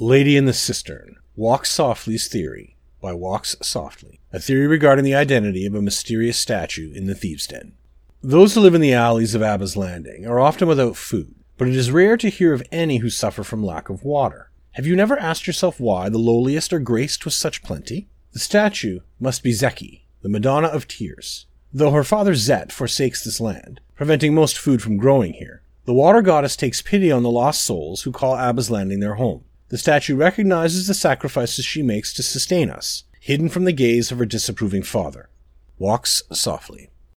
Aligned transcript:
Lady 0.00 0.36
in 0.36 0.44
the 0.44 0.52
Cistern 0.52 1.16
Walk 1.34 1.66
Softly's 1.66 2.28
Theory 2.28 2.76
by 3.02 3.12
Walks 3.12 3.56
Softly, 3.60 4.20
a 4.32 4.38
theory 4.38 4.68
regarding 4.68 5.04
the 5.04 5.16
identity 5.16 5.66
of 5.66 5.74
a 5.74 5.82
mysterious 5.82 6.38
statue 6.38 6.92
in 6.92 7.06
the 7.06 7.16
Thieves' 7.16 7.48
Den. 7.48 7.72
Those 8.22 8.54
who 8.54 8.60
live 8.60 8.76
in 8.76 8.80
the 8.80 8.94
alleys 8.94 9.34
of 9.34 9.42
Abah's 9.42 9.76
Landing 9.76 10.24
are 10.24 10.38
often 10.38 10.68
without 10.68 10.96
food, 10.96 11.34
but 11.56 11.66
it 11.66 11.74
is 11.74 11.90
rare 11.90 12.16
to 12.16 12.28
hear 12.28 12.52
of 12.52 12.62
any 12.70 12.98
who 12.98 13.10
suffer 13.10 13.42
from 13.42 13.64
lack 13.64 13.88
of 13.88 14.04
water. 14.04 14.52
Have 14.74 14.86
you 14.86 14.94
never 14.94 15.18
asked 15.18 15.48
yourself 15.48 15.80
why 15.80 16.08
the 16.08 16.16
lowliest 16.16 16.72
are 16.72 16.78
graced 16.78 17.24
with 17.24 17.34
such 17.34 17.64
plenty? 17.64 18.06
The 18.34 18.38
statue 18.38 19.00
must 19.18 19.42
be 19.42 19.50
Zeki, 19.50 20.02
the 20.22 20.28
Madonna 20.28 20.68
of 20.68 20.86
Tears. 20.86 21.46
Though 21.72 21.90
her 21.90 22.04
father 22.04 22.34
Zeht 22.34 22.70
forsakes 22.70 23.24
this 23.24 23.40
land, 23.40 23.80
preventing 23.96 24.32
most 24.32 24.60
food 24.60 24.80
from 24.80 24.96
growing 24.96 25.32
here, 25.32 25.62
the 25.86 25.92
water 25.92 26.22
goddess 26.22 26.54
takes 26.54 26.82
pity 26.82 27.10
on 27.10 27.24
the 27.24 27.30
lost 27.32 27.62
souls 27.62 28.02
who 28.02 28.12
call 28.12 28.38
Abah's 28.38 28.70
Landing 28.70 29.00
their 29.00 29.14
home. 29.14 29.42
The 29.70 29.78
statue 29.78 30.16
recognizes 30.16 30.86
the 30.86 30.94
sacrifices 30.94 31.64
she 31.64 31.82
makes 31.82 32.12
to 32.14 32.22
sustain 32.22 32.70
us, 32.70 33.04
hidden 33.20 33.48
from 33.48 33.64
the 33.64 33.72
gaze 33.72 34.10
of 34.10 34.18
her 34.18 34.24
disapproving 34.24 34.82
father. 34.82 35.28
Walks 35.78 36.22
softly. 36.32 36.90